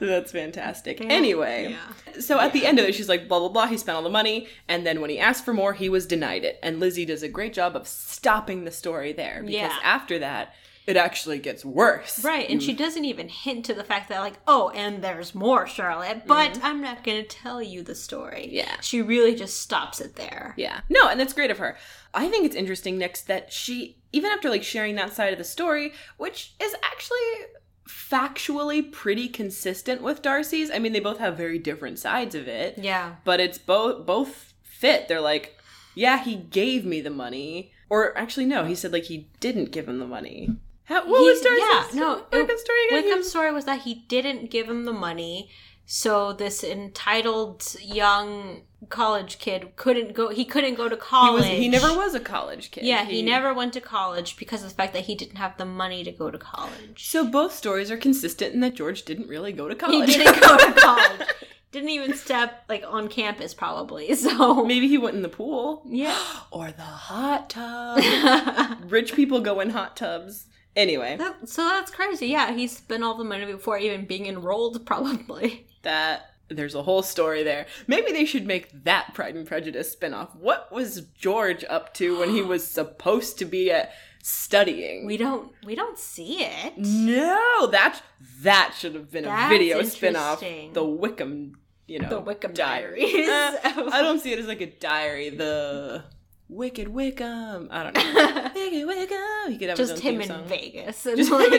[0.00, 1.00] That's fantastic.
[1.00, 2.20] Anyway, Yeah.
[2.20, 3.66] so at the end of it, she's like, blah, blah, blah.
[3.66, 4.48] He spent all the money.
[4.68, 6.58] And then when he asked for more, he was denied it.
[6.64, 9.40] And Lizzie does a great job of stopping the story there.
[9.42, 9.78] Because Yeah.
[9.84, 10.54] after that,
[10.86, 12.24] it actually gets worse.
[12.24, 12.64] Right, and mm.
[12.64, 16.54] she doesn't even hint to the fact that, like, oh, and there's more, Charlotte, but
[16.54, 16.66] mm-hmm.
[16.66, 18.48] I'm not going to tell you the story.
[18.50, 18.80] Yeah.
[18.80, 20.54] She really just stops it there.
[20.56, 20.80] Yeah.
[20.88, 21.76] No, and that's great of her.
[22.12, 25.44] I think it's interesting next that she, even after like sharing that side of the
[25.44, 27.46] story, which is actually
[27.88, 30.70] factually pretty consistent with Darcy's.
[30.70, 32.78] I mean, they both have very different sides of it.
[32.78, 33.16] Yeah.
[33.24, 35.08] but it's both both fit.
[35.08, 35.56] They're like,
[35.94, 39.88] yeah, he gave me the money, or actually, no, he said like he didn't give
[39.88, 40.56] him the money.
[40.92, 43.04] How, what was He's- Darcy's yeah, no, Wickham's story again?
[43.04, 45.50] Wickham's story was that he didn't give him the money,
[45.86, 50.28] so this entitled young college kid couldn't go.
[50.30, 51.40] He couldn't go to He, college.
[51.42, 52.84] was, he never was a college kid.
[52.84, 55.64] Yeah, he, never went to college because of the fact that he didn't have the
[55.64, 57.08] money to go to college.
[57.08, 60.08] So both stories are consistent in that George didn't really go to college.
[60.10, 61.28] He didn't go to college.
[61.70, 64.14] Didn't even step like on campus, probably.
[64.22, 65.82] So Maybe he went in the pool.
[65.86, 66.18] yeah.
[66.50, 68.90] Or the hot tub.
[68.90, 70.46] Rich people go in hot tubs.
[70.74, 72.28] Anyway, That, so that's crazy.
[72.28, 75.66] Yeah, he spent all the money before even being enrolled, probably.
[75.82, 77.66] that there's a whole story there.
[77.86, 80.34] Maybe they should make that Pride and Prejudice spinoff.
[80.36, 85.06] What was George up to when he was supposed to be at studying?
[85.06, 86.76] We don't we don't see it.
[86.78, 88.00] no, that
[88.40, 90.72] that should have been a video spinoff.
[90.74, 93.00] The Wickham, you know, The Wickham diary.
[93.00, 93.28] Diaries.
[93.28, 93.58] Uh,
[93.92, 95.30] I don't see it as like a diary.
[95.30, 96.04] The
[96.48, 97.68] Wicked Wickham.
[97.70, 98.50] I don't know.
[98.70, 99.52] Wicked Wickham.
[99.52, 100.44] He could have Just him in song.
[100.46, 101.04] Vegas.
[101.06, 101.52] And Just like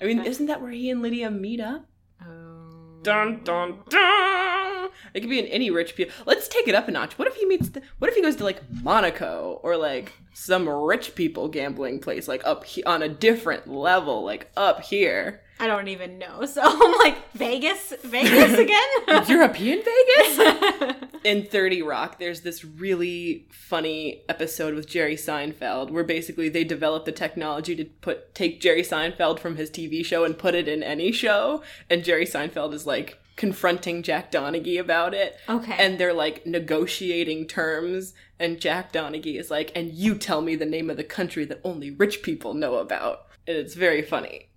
[0.00, 1.86] I mean, isn't that where he and Lydia meet up?
[2.20, 4.90] Um, Dun dun dun.
[5.14, 6.12] It could be in any rich people.
[6.26, 7.18] Let's take it up a notch.
[7.18, 7.70] What if he meets?
[7.70, 12.28] The, what if he goes to like Monaco or like some rich people gambling place,
[12.28, 16.44] like up he, on a different level, like up here, I don't even know.
[16.50, 19.24] So I'm like Vegas, Vegas again.
[19.28, 20.96] European Vegas.
[21.24, 27.04] in 30 Rock, there's this really funny episode with Jerry Seinfeld where basically they develop
[27.04, 30.82] the technology to put take Jerry Seinfeld from his TV show and put it in
[30.82, 35.36] any show, and Jerry Seinfeld is like confronting Jack Donaghy about it.
[35.48, 35.76] Okay.
[35.78, 40.66] And they're like negotiating terms, and Jack Donaghy is like, "And you tell me the
[40.66, 44.48] name of the country that only rich people know about." And it's very funny.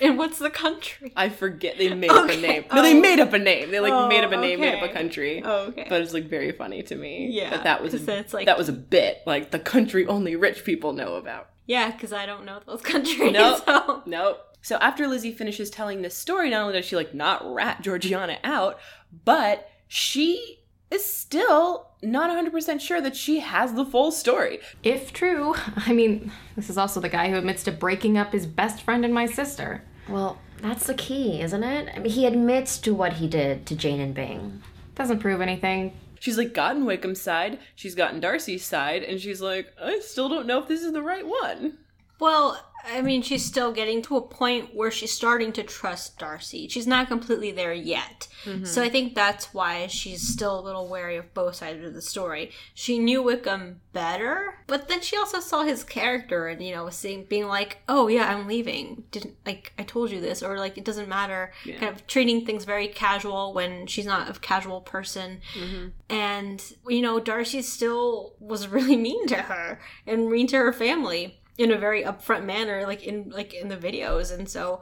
[0.00, 1.12] And what's the country?
[1.16, 2.64] I forget they made up a name.
[2.74, 3.00] No, they Oh.
[3.00, 3.70] made up a name.
[3.70, 5.40] They like Oh, made up a oh, name, made up a country.
[5.44, 5.86] Oh, okay.
[5.88, 7.28] But it's like very funny to me.
[7.30, 10.64] Yeah, that that was a, like- that was a bit like the country only rich
[10.64, 11.48] people know about.
[11.66, 13.32] yeah, because I don't know those countries.
[13.32, 13.62] Nope.
[13.64, 14.02] So.
[14.04, 14.40] Nope.
[14.62, 18.38] So after Lizzie finishes telling this story, not only does she like not rat Georgiana
[18.44, 18.78] out,
[19.24, 20.58] but she
[20.94, 24.60] is still not 100% sure that she has the full story.
[24.82, 28.46] If true, I mean, this is also the guy who admits to breaking up his
[28.46, 29.82] best friend and my sister.
[30.08, 31.90] Well, that's the key, isn't it?
[31.94, 34.62] I mean, he admits to what he did to Jane and Bing.
[34.94, 35.92] Doesn't prove anything.
[36.20, 40.46] She's like gotten Wickham's side, she's gotten Darcy's side, and she's like, I still don't
[40.46, 41.76] know if this is the right one.
[42.18, 46.68] Well, I mean, she's still getting to a point where she's starting to trust Darcy.
[46.68, 48.28] She's not completely there yet.
[48.44, 48.66] Mm-hmm.
[48.66, 52.02] So I think that's why she's still a little wary of both sides of the
[52.02, 52.50] story.
[52.74, 57.24] She knew Wickham better, but then she also saw his character and, you know, seeing,
[57.24, 59.04] being like, oh, yeah, I'm leaving.
[59.10, 60.42] Didn't, like, I told you this.
[60.42, 61.52] Or, like, it doesn't matter.
[61.64, 65.40] Kind of treating things very casual when she's not a casual person.
[65.58, 65.88] Mm-hmm.
[66.10, 71.40] And, you know, Darcy still was really mean to her and mean to her family
[71.56, 74.80] in a very upfront manner like in like in the videos and so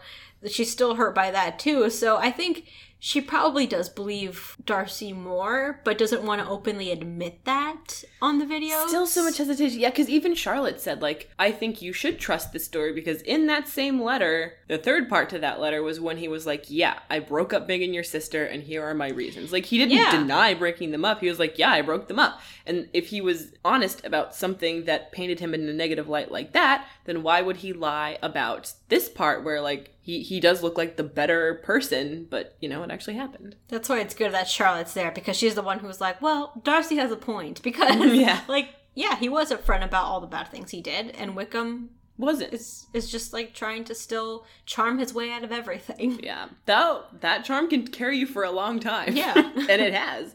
[0.48, 1.90] she's still hurt by that too.
[1.90, 2.68] So i think
[3.04, 8.46] she probably does believe darcy more but doesn't want to openly admit that on the
[8.46, 8.86] video.
[8.86, 9.80] Still so much hesitation.
[9.80, 13.48] Yeah, because even Charlotte said, like, I think you should trust this story because in
[13.48, 17.00] that same letter, the third part to that letter was when he was like, Yeah,
[17.10, 19.50] I broke up Bing and your sister, and here are my reasons.
[19.50, 20.12] Like, he didn't Yeah.
[20.12, 21.20] deny breaking them up.
[21.22, 22.40] He was like, Yeah, I broke them up.
[22.66, 26.52] And if he was honest about something that painted him in a negative light like
[26.52, 30.76] that, then why would he lie about this part where, like, he, he does look
[30.76, 33.56] like the better person, but, you know, actually happened.
[33.68, 36.96] that's why it's good that charlotte's there because she's the one who's like well darcy
[36.96, 38.40] has a point because Yeah.
[38.48, 42.52] like yeah he was upfront about all the bad things he did and wickham Wasn't.
[42.52, 47.20] is is just like trying to still charm his way out of everything Yeah, that
[47.20, 49.16] that charm can carry you for a long time.
[49.16, 49.32] Yeah.
[49.72, 50.34] and it has.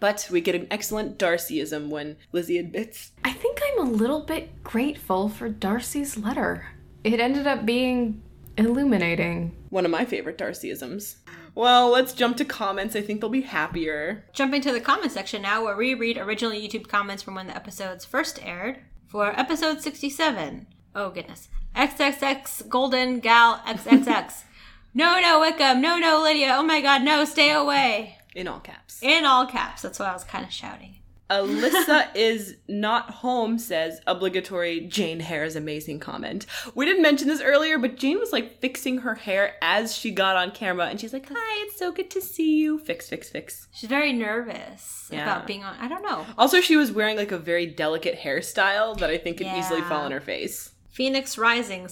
[0.00, 3.12] But we get an excellent Darcyism when Lizzie admits.
[3.22, 6.66] I think I'm a little bit grateful for Darcy's letter.
[7.04, 8.22] It ended up being
[8.58, 9.54] illuminating.
[9.70, 11.16] One of my favorite Darcyisms.
[11.54, 12.96] Well, let's jump to comments.
[12.96, 14.24] I think they'll be happier.
[14.32, 17.56] Jumping to the comment section now, where we read original YouTube comments from when the
[17.56, 18.78] episodes first aired.
[19.06, 20.66] For episode 67.
[20.96, 21.48] Oh, goodness.
[21.76, 24.42] XXX Golden Gal XXX.
[24.94, 25.80] no, no, Wickham.
[25.80, 26.54] No, no, Lydia.
[26.56, 28.18] Oh my god, no, stay away.
[28.34, 29.00] In all caps.
[29.02, 29.82] In all caps.
[29.82, 30.96] That's what I was kind of shouting.
[31.30, 36.46] Alyssa is not home says obligatory Jane hair's amazing comment.
[36.74, 40.36] We didn't mention this earlier, but Jane was like fixing her hair as she got
[40.36, 42.78] on camera and she's like, Hi, it's so good to see you.
[42.78, 43.68] Fix, fix, fix.
[43.72, 45.22] She's very nervous Yeah.
[45.22, 45.76] about being on.
[45.80, 46.26] I don't know.
[46.36, 50.02] Also, she was wearing like a very delicate hairstyle that I think could easily fall
[50.02, 50.72] on her face.
[50.90, 51.88] Phoenix Rising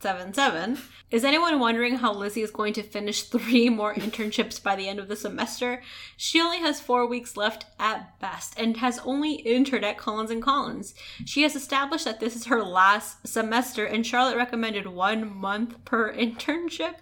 [0.00, 0.78] 7777.
[1.10, 4.98] Is anyone wondering how Lizzie is going to finish three more internships by the end
[4.98, 5.82] of the semester?
[6.16, 10.42] She only has four weeks left at best and has only interned at Collins and
[10.42, 10.94] Collins.
[11.24, 16.12] She has established that this is her last semester, and Charlotte recommended one month per
[16.16, 16.96] internship.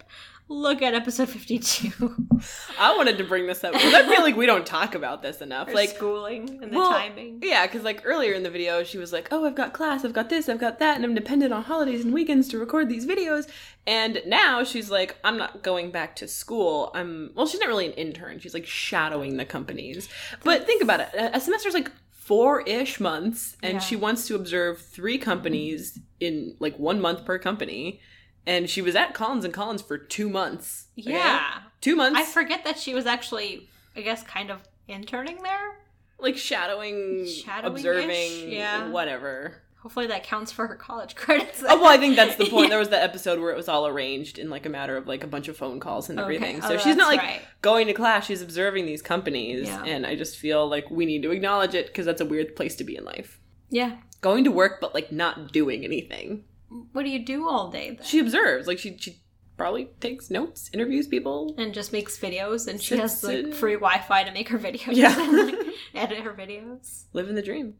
[0.47, 2.27] Look at episode 52.
[2.79, 5.41] I wanted to bring this up because I feel like we don't talk about this
[5.41, 5.67] enough.
[5.67, 7.39] like Like, schooling and the well, timing.
[7.41, 10.13] Yeah, because like earlier in the video, she was like, "Oh, I've got class, I've
[10.13, 13.07] got this, I've got that, and I'm dependent on holidays and weekends to record these
[13.07, 13.49] videos."
[13.87, 16.91] And now she's like, "I'm not going back to school.
[16.93, 18.37] I'm well, she's not really an intern.
[18.39, 20.07] She's like shadowing the companies.
[20.43, 23.79] But think about it: a a semester's like four-ish months, and Yeah.
[23.79, 27.99] she wants to observe three companies in like one month per company."
[28.47, 30.87] And she was at Collins and Collins for two months.
[30.99, 31.11] okay?
[31.11, 31.61] Yeah.
[31.81, 32.19] two months.
[32.19, 35.79] I forget that she was actually, I guess, kind of interning there.
[36.19, 37.79] like shadowing, Shadowing-ish?
[37.81, 38.89] observing, Yeah.
[38.89, 39.61] whatever.
[39.81, 41.61] Hopefully that counts for her college credits.
[41.67, 42.63] Oh well, I think that's the point.
[42.65, 42.69] Yeah.
[42.69, 45.23] There was that episode where it was all arranged in like a matter of like
[45.23, 46.23] a bunch of phone calls and Okay.
[46.35, 46.59] everything.
[46.63, 47.41] Oh, So she's not like right.
[47.61, 49.83] going to class; she's observing these companies, Yeah.
[49.83, 52.75] and I just feel like we need to acknowledge it because that's a weird place
[52.77, 53.39] to be in life.
[53.69, 53.97] Yeah.
[54.21, 56.45] Going to work, but like not doing anything.
[56.93, 58.05] What do you do all day then?
[58.05, 59.17] She observes, like she she
[59.57, 61.55] probably takes notes, interviews people.
[61.57, 64.95] and just makes videos, and she has like free Wi-Fi to make her videos.
[64.95, 65.15] Yeah.
[65.19, 67.05] and, like, edit her videos.
[67.13, 67.75] living the dream.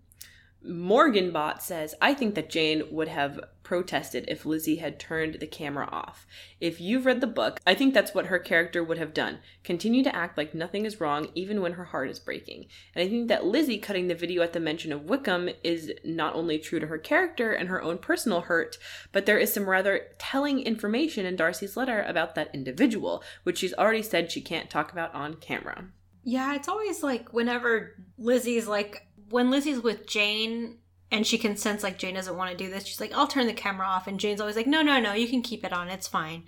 [0.68, 5.88] Morganbot says, I think that Jane would have protested if Lizzie had turned the camera
[5.92, 6.26] off.
[6.62, 9.40] If you've read the book, I think that's what her character would have done.
[9.64, 12.68] Continue to act like nothing is wrong even when her heart is breaking.
[12.94, 16.36] And I think that Lizzie cutting the video at the mention of Wickham is not
[16.36, 18.78] only true to her character and her own personal hurt,
[19.12, 23.74] but there is some rather telling information in Darcy's letter about that individual, which she's
[23.74, 25.86] already said she can't talk about on camera.
[26.24, 30.78] Yeah, it's always like whenever Lizzie's like when Lizzie's with Jane,
[31.12, 32.86] and she can sense like Jane doesn't want to do this.
[32.86, 34.08] She's like, I'll turn the camera off.
[34.08, 35.88] And Jane's always like, no, no, no, you can keep it on.
[35.88, 36.44] It's fine.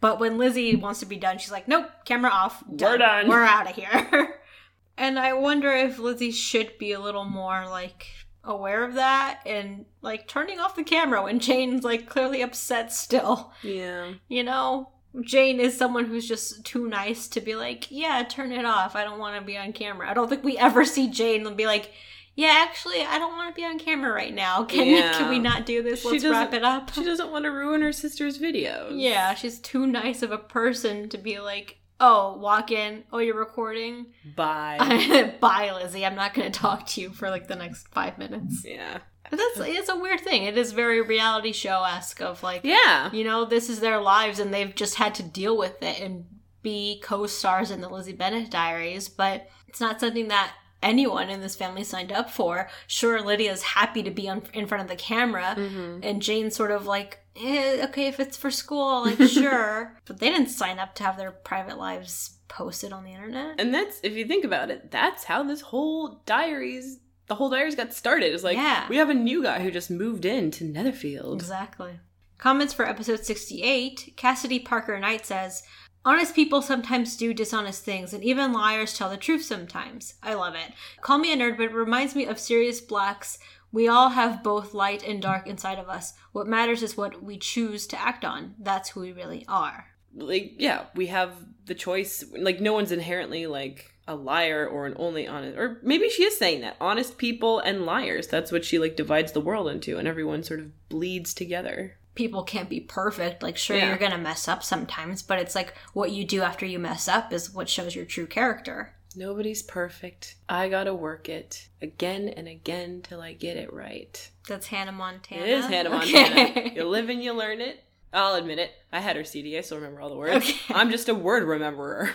[0.00, 2.62] But when Lizzie wants to be done, she's like, nope, camera off.
[2.68, 3.28] We're done.
[3.28, 4.40] We're out of here.
[4.98, 8.06] and I wonder if Lizzie should be a little more like
[8.44, 13.52] aware of that and like turning off the camera when Jane's like clearly upset still.
[13.62, 14.12] Yeah.
[14.28, 14.90] You know?
[15.22, 18.96] Jane is someone who's just too nice to be like, yeah, turn it off.
[18.96, 20.10] I don't want to be on camera.
[20.10, 21.90] I don't think we ever see Jane and be like,
[22.36, 24.64] yeah, actually, I don't want to be on camera right now.
[24.64, 25.16] Can Yeah.
[25.16, 26.04] can we not do this?
[26.04, 26.92] Let's wrap it up.
[26.92, 28.90] She doesn't want to ruin her sister's videos.
[29.00, 33.04] Yeah, she's too nice of a person to be like, oh, walk in.
[33.12, 34.06] Oh, you're recording.
[34.34, 35.32] Bye.
[35.40, 36.04] Bye, Lizzie.
[36.04, 38.64] I'm not going to talk to you for like the next five minutes.
[38.64, 38.98] yeah.
[39.36, 40.44] But that's it's a weird thing.
[40.44, 43.10] It is very reality show esque of like, Yeah.
[43.12, 46.26] you know, this is their lives and they've just had to deal with it and
[46.62, 49.08] be co-stars in the Lizzie Bennet Diaries.
[49.08, 52.68] But it's not something that anyone in this family signed up for.
[52.86, 56.00] Sure, Lydia's happy to be on, in front of the camera, Mm-hmm.
[56.02, 59.96] and Jane's sort of like, eh, okay, if it's for school, like sure.
[60.06, 63.58] But they didn't sign up to have their private lives posted on the internet.
[63.58, 67.74] And that's if you think about it, that's how this whole diaries the whole diaries
[67.74, 68.32] got started.
[68.32, 68.86] It's like Yeah.
[68.88, 71.40] we have a new guy who just moved in to Netherfield.
[71.40, 72.00] Exactly.
[72.38, 74.14] Comments for episode 68.
[74.16, 75.62] Cassidy Parker Knight says,
[76.06, 80.14] Honest people sometimes do dishonest things, and even liars tell the truth sometimes.
[80.22, 80.72] I love it.
[81.00, 83.38] Call me a nerd, but it reminds me of Sirius Black's
[83.72, 86.12] We all have both light and dark inside of us.
[86.32, 88.54] What matters is what we choose to act on.
[88.58, 89.86] That's who we really are.
[90.14, 91.32] Like, yeah, we have
[91.64, 92.22] the choice.
[92.36, 96.36] Like, no one's inherently like a liar or an only honest, or maybe she is
[96.36, 98.26] saying that honest people and liars.
[98.28, 101.96] That's what she like divides the world into, and everyone sort of bleeds together.
[102.14, 103.42] People can't be perfect.
[103.42, 103.88] Like, sure, Yeah.
[103.88, 107.32] you're gonna mess up sometimes, but it's like what you do after you mess up
[107.32, 108.94] is what shows your true character.
[109.16, 110.34] Nobody's perfect.
[110.48, 114.28] I gotta work it again and again till I get it right.
[114.48, 115.42] That's Hannah Montana.
[115.42, 116.22] It is Hannah Okay.
[116.22, 116.70] Montana.
[116.74, 117.82] you live and you learn it.
[118.12, 118.70] I'll admit it.
[118.92, 119.56] I had her CD.
[119.58, 120.36] I still remember all the words.
[120.36, 120.56] Okay.
[120.74, 122.10] I'm just a word rememberer.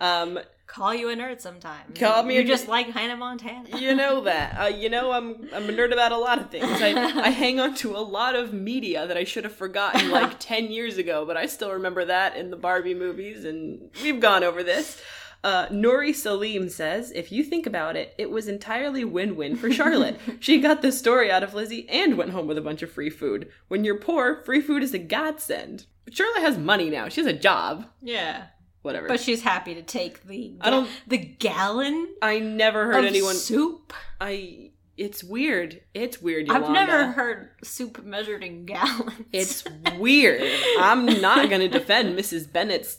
[0.00, 1.98] Um, Call you a nerd sometimes.
[1.98, 3.78] Call me You're a- just like Hannah Montana.
[3.78, 4.58] you know that.
[4.60, 6.64] Uh, you know I'm I'm a nerd about a lot of things.
[6.80, 10.36] I, I hang on to a lot of media that I should have forgotten like
[10.40, 14.42] 10 years ago, but I still remember that in the Barbie movies, and we've gone
[14.42, 15.00] over this.
[15.44, 19.70] Uh, Nori Salim says, if you think about it, it was entirely win win for
[19.70, 20.18] Charlotte.
[20.40, 23.10] she got the story out of Lizzie and went home with a bunch of free
[23.10, 23.50] food.
[23.68, 25.84] When you're poor, free food is a godsend.
[26.06, 27.10] But Charlotte has money now.
[27.10, 27.84] She has a job.
[28.00, 28.44] Yeah.
[28.84, 29.08] Whatever.
[29.08, 33.34] But she's happy to take the I don't- the gallon I never heard of anyone.
[33.34, 33.92] soup.
[34.20, 34.70] I.
[34.96, 35.80] It's weird.
[35.92, 36.46] It's weird.
[36.46, 36.66] Yolanda.
[36.68, 39.12] I've never heard soup measured in gallons.
[39.32, 39.64] It's
[39.98, 40.40] weird.
[40.78, 42.52] I'm not going to defend Mrs.
[42.52, 42.98] Bennet's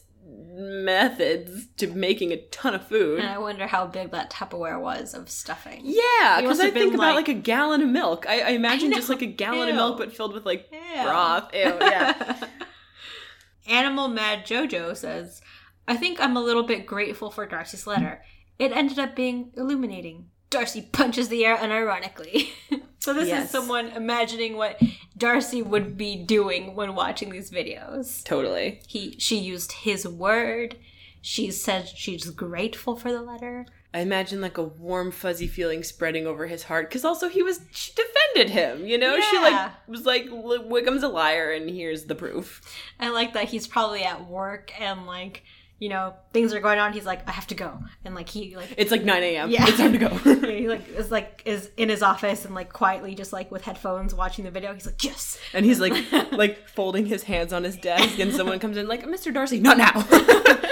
[0.57, 3.19] methods to making a ton of food.
[3.19, 5.81] and I wonder how big that Tupperware was of stuffing.
[5.83, 8.25] Yeah, because I think about like- like a gallon of milk.
[8.27, 9.69] I, I imagine I just like a gallon Ew.
[9.69, 11.03] of milk, but filled with like Ew.
[11.03, 11.53] broth.
[11.53, 12.47] Ew, yeah.
[13.67, 15.41] Animal Mad Jojo says,
[15.87, 18.21] I think I'm a little bit grateful for Darcy's letter.
[18.57, 20.29] It ended up being illuminating.
[20.49, 22.49] Darcy punches the air unironically.
[22.99, 23.45] so this Yes.
[23.45, 24.79] is someone imagining what
[25.17, 28.23] Darcy would be doing when watching these videos.
[28.23, 28.81] totally.
[28.87, 30.77] He she used his word.
[31.21, 33.65] She said she's grateful for the letter.
[33.93, 36.89] I imagine like a warm, fuzzy feeling spreading over his heart.
[36.89, 38.85] Because also he was she defended him.
[38.85, 42.61] You know, she like was like Wickham's a liar, and here's the proof.
[42.99, 45.43] I like that he's probably at work and like,
[45.77, 46.93] you know, things are going on.
[46.93, 47.83] He's like, I have to go.
[48.05, 49.51] And like he like It's like 9 a.m.
[49.51, 49.65] Yeah.
[49.67, 50.07] It's time to go.
[50.49, 54.15] he like is like is in his office and like quietly just like with headphones
[54.15, 54.73] watching the video.
[54.73, 55.37] He's like, Yes.
[55.53, 55.93] And he's like,
[56.31, 59.33] like folding his hands on his desk, and someone comes in like, "Mr.
[59.33, 59.91] Darcy, not now."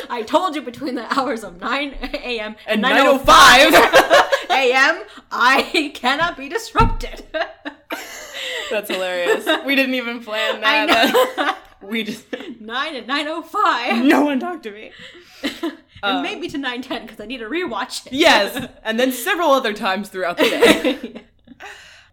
[0.10, 2.56] I told you between the hours of 9 a.m.
[2.68, 3.26] and and 9:05.
[3.26, 5.04] 9:05 a.m.
[5.32, 7.26] I cannot be disrupted.
[8.70, 9.48] That's hilarious.
[9.66, 11.58] We didn't even plan I that.
[11.84, 12.26] We just
[12.60, 14.06] 9 at 9:05.
[14.06, 14.92] no one talked to me.
[15.62, 18.14] and Uh, maybe to 9:10 because I need to rewatch it.
[18.14, 21.22] Yes, and then several other times throughout the day.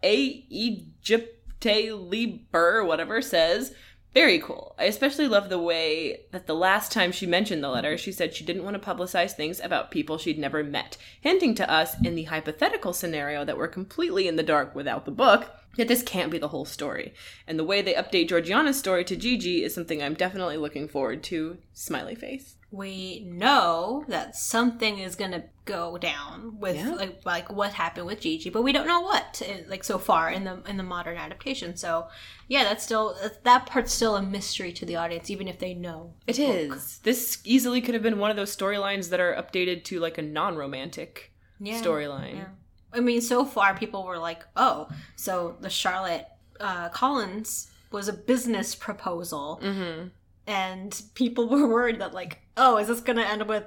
[0.03, 3.75] A Egypte Liber, whatever, says,
[4.15, 4.75] Very cool.
[4.79, 8.35] I especially love the way that the last time she mentioned the letter, she said
[8.35, 12.15] she didn't want to publicize things about people she'd never met, hinting to us in
[12.15, 16.31] the hypothetical scenario that we're completely in the dark without the book that this can't
[16.31, 17.15] be the whole story.
[17.47, 21.23] And the way they update Georgiana's story to Gigi is something I'm definitely looking forward
[21.25, 21.59] to.
[21.73, 22.57] Smiley face.
[22.73, 26.91] we know that something is gonna go down with Yeah.
[26.95, 30.31] like like what happened with Gigi, but we don't know what eh, like so far
[30.31, 31.77] in the in the modern adaptation.
[31.77, 32.07] So
[32.47, 36.13] yeah, that's still that part's still a mystery to the audience, even if they know
[36.29, 36.99] It is.
[37.03, 40.23] This easily could have been one of those storylines that are updated to like a
[40.23, 41.81] non romantic yeah.
[41.83, 42.37] storyline.
[42.37, 42.47] Yeah.
[42.93, 46.27] I mean, so far people were like, "Oh, so the Charlotte
[46.59, 50.09] uh, Collins was a business proposal," Mm-hmm.
[50.47, 53.65] and people were worried that like, "Oh, is this gonna end up with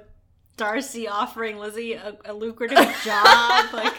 [0.56, 3.94] Darcy offering Lizzie a, a lucrative job?" like,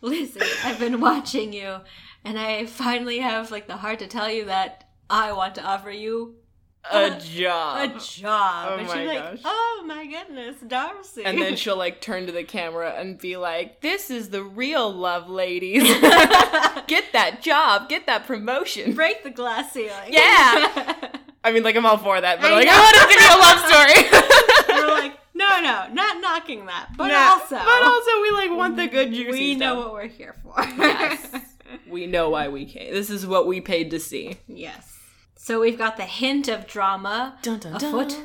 [0.00, 1.78] Lizzie, I've been watching you,
[2.24, 5.90] and I finally have like the heart to tell you that I want to offer
[5.90, 6.34] you
[6.90, 7.90] A job.
[7.90, 8.00] a job.
[8.00, 8.68] job.
[8.70, 9.40] Oh and my she's like, gosh.
[9.44, 13.80] "Oh my goodness, Darcy!" and then she'll like turn to the camera and be like,
[13.80, 15.82] "This is the real love, ladies.
[16.86, 19.90] get that job, get that promotion." break the glass ceiling.
[20.12, 21.10] Yeah.
[21.44, 22.72] I mean, like I'm all for that, but I like know.
[22.74, 23.58] I want it to be a love
[24.68, 24.80] story.
[24.80, 28.76] We're like, no, no, not knocking that, but Nah, also, but also we like want
[28.76, 29.84] the good juicy we know stuff.
[29.84, 30.54] what we're here for.
[30.78, 31.26] Yes.
[31.88, 32.92] we know why we came.
[32.92, 34.38] This is what we paid to see.
[34.48, 34.97] yes.
[35.48, 38.18] So we've got the hint of drama Dun, dun, afoot,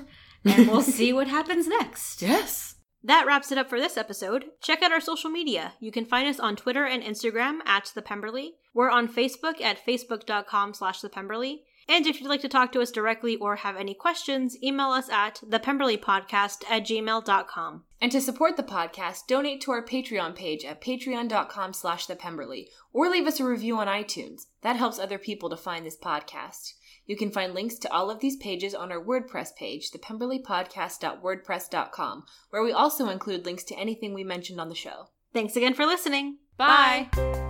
[0.44, 2.22] and we'll see what happens next.
[2.22, 2.76] Yes.
[3.02, 4.44] That wraps it up for this episode.
[4.62, 5.72] Check out our social media.
[5.80, 8.56] You can find us on Twitter and Instagram at The Pemberley.
[8.74, 11.64] We're on Facebook at facebook.com slash The Pemberley.
[11.88, 15.10] And if you'd like to talk to us directly or have any questions, email us
[15.10, 17.84] at thepemberleypodcast at gmail.com.
[18.02, 23.10] And to support the podcast, donate to our Patreon page at patreon.com slash thepemberley, or
[23.10, 24.42] leave us a review on iTunes.
[24.62, 26.74] That helps other people to find this podcast.
[27.06, 32.64] You can find links to all of these pages on our WordPress page, thepemberleypodcast.wordpress.com, where
[32.64, 35.10] we also include links to anything we mentioned on the show.
[35.34, 36.38] Thanks again for listening.
[36.58, 37.10] Bye.
[37.12, 37.50] Bye.